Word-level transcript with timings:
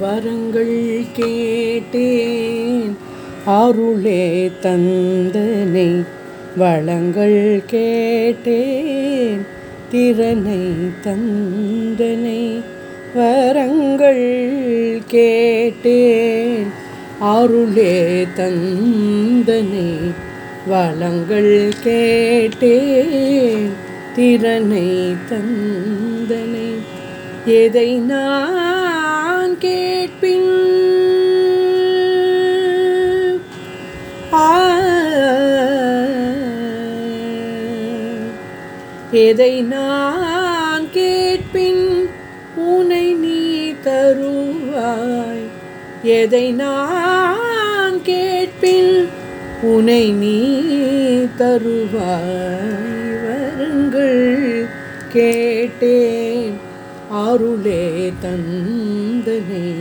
வரங்கள் 0.00 1.04
கேட்டேன். 1.12 2.96
அருளே 3.44 4.50
தந்தனை 4.62 6.04
வளங்கள் 6.56 7.62
கேட்டேன். 7.66 9.46
திறனை 9.90 10.60
தந்தனை 11.04 12.60
வரங்கள் 13.14 15.02
கேட்டேன். 15.06 16.66
அருளே 17.20 18.26
தந்தனை 18.36 19.96
வளங்கள் 20.66 21.72
கேட்டேன். 21.82 23.68
திறனை 24.16 25.16
தந்தனை 25.30 26.68
எதை 27.44 27.94
நான் 27.94 28.79
எதை 39.12 39.62
நான் 39.62 40.90
கேட்பின்? 40.90 42.08
உனை 42.56 43.12
நீ 43.12 43.72
தருவாய். 43.84 45.48
எதை 46.02 46.52
நான் 46.52 48.02
கேட்பின் 48.02 49.08
உனை 49.62 50.12
நீ 50.12 50.60
தருவாய். 51.38 52.28
வருங்கள் 53.24 54.66
கேட்டேன். 55.12 56.58
அருளே 57.10 58.12
தந்தனை. 58.22 59.74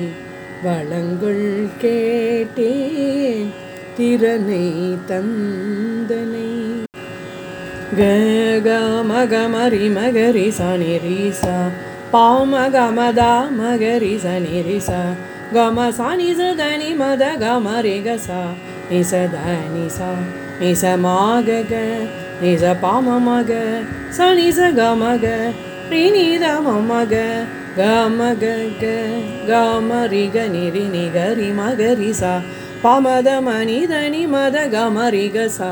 வளங்கள் 0.64 1.68
கேட்டேன். 1.78 3.50
திறனை 3.98 4.98
தந்தனை. 5.08 6.59
க 7.92 8.02
க 8.62 8.70
மக 9.04 9.34
மரி 9.48 9.86
மகரி 9.90 10.48
சனி 10.52 10.94
ரீசா 11.04 11.56
பாம 12.14 12.54
கமதா 12.70 13.30
மகரி 13.52 14.12
சனி 14.18 14.60
ரிசா 14.68 15.00
கம 15.54 15.88
சனி 15.92 16.30
சதனி 16.34 16.90
மத 16.94 17.24
கமரி 17.42 17.96
கசா 18.06 18.42
நிச 18.92 19.12
தனி 19.34 19.88
சா 19.90 20.10
நிச 20.62 20.84
மாக 20.98 21.50
க 21.72 21.74
நிச 22.44 22.64
பாம 22.84 23.18
மக 23.22 23.52
சனி 24.12 24.48
ச. 24.52 24.70
கமக 24.78 25.26
ரினித 25.92 26.46
மமக 26.66 27.14
கமக 27.80 28.44
க 28.82 28.86
கமரி 29.50 30.26
க. 30.28 30.48
நிரி 30.48 30.86
நிகரி 30.96 31.50
மகரி 31.60 32.12
சா. 32.14 32.34
பமத 32.84 33.30
மனிதனி 33.42 34.24
மத 34.28 34.56
கமரி 34.76 35.28
கசா 35.30 35.72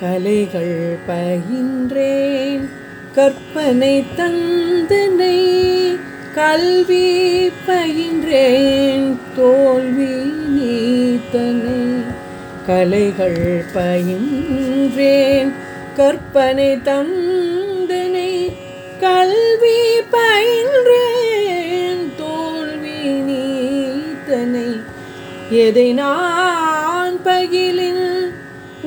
கலைகள் 0.00 0.98
பயின்றேன். 1.06 2.68
கற்பனை 3.14 4.04
தந்தனை 4.16 5.38
கல்வி 6.34 7.50
பயின்றேன். 7.66 9.18
தோல்வி 9.36 10.14
நீத்தனை 10.56 12.02
கலைகள் 12.66 13.64
பயின்றேன். 13.74 15.52
கற்பனை 15.96 16.78
தந்தனை 16.84 18.52
கல்வி 19.00 20.00
பயின்றேன். 20.10 22.12
தோல்வி 22.18 23.00
நீத்தனை 23.30 24.80
எதை 25.50 25.92
நான் 25.92 27.18
பகிலின் 27.24 28.17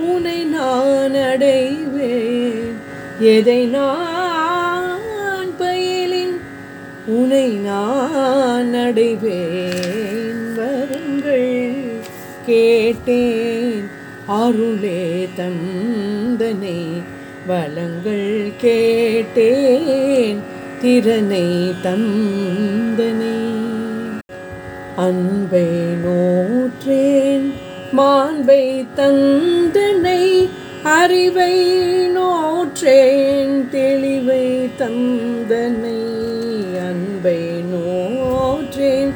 உனை 0.01 0.43
நான் 0.43 1.15
அடைவேன். 1.15 2.75
எதை 3.19 3.65
நான் 3.65 5.57
பயிலின் 5.57 6.39
உனை 7.07 7.47
நான் 7.47 8.73
அடைவேன். 8.73 10.55
வருங்கள் 10.55 11.83
கேட்டேன் 12.45 13.89
அருளே 14.27 15.29
தந்தனை. 15.37 16.85
வளங்கள் 17.47 18.51
கேட்டேன் 18.57 20.39
திறனை 20.81 21.73
தந்தனை. 21.83 23.39
அன்பை 24.95 25.67
நோற்றே 26.03 27.20
மாண்பை 27.93 28.85
தந்தனை 28.95 30.49
அறிவை 30.83 31.55
நோற்றேன் 32.13 33.69
தெளிவை 33.71 34.69
தந்தனை 34.77 35.99
அன்பை 36.79 37.41
நோற்றேன். 37.71 39.11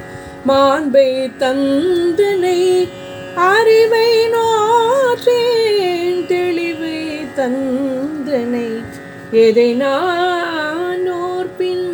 மாண்பை 0.48 1.30
தந்தனை 1.40 2.88
அறிவை 3.36 4.10
நோற்றேன் 4.34 6.26
தெளிவை 6.28 7.00
தந்தனை 7.36 8.68
எதை 9.32 9.74
நான் 9.74 11.08
ஓர்பின் 11.12 11.88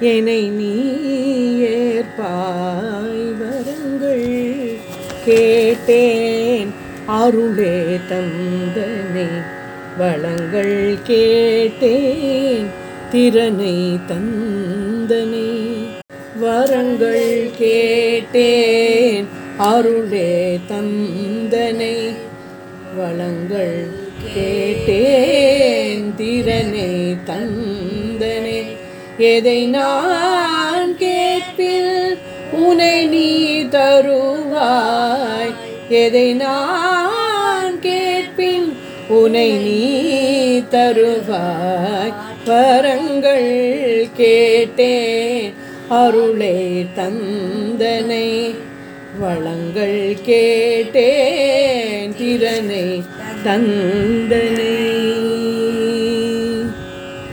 என்னை 0.00 0.50
நீ 0.50 0.74
ஏற்பாய் 1.60 3.37
கேட்டேன். 5.28 6.74
அருளே 7.06 7.98
தந்தனை 8.10 9.26
வளங்கள் 9.98 10.98
கேட்டேன். 11.04 12.66
திறனை 13.10 13.98
தந்தனை 14.08 15.50
வரங்கள் 16.40 17.50
கேட்டேன். 17.58 19.26
அருளே 19.58 20.58
தந்தனை 20.68 21.94
வளங்கள் 22.96 23.86
கேட்டேன். 24.34 26.14
திறனை 26.16 27.16
தந்தனை 27.26 28.64
எதை 29.18 29.66
நான் 29.66 30.96
கேட்பில் 30.96 32.18
உனை 32.52 33.06
நீ 33.06 33.62
தருவார் 33.62 35.17
எதை 35.88 36.32
நான் 36.32 37.80
கேட்பின்? 37.80 38.76
உனை 39.08 39.50
நீ 39.50 39.98
தருவாய். 40.70 42.14
வரங்கள் 42.46 44.06
கேட்டேன். 44.16 45.54
அருளே 45.88 46.86
தந்தனை. 46.96 48.54
வளங்கள் 49.18 50.16
கேட்டேன். 50.22 52.14
திறனை 52.16 53.02
தந்தனை. 53.44 54.77